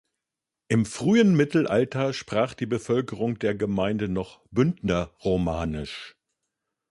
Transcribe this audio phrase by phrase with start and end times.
[0.67, 6.15] Im frühen Mittelalter sprach die Bevölkerung der Gemeinde noch Bündnerromanisch.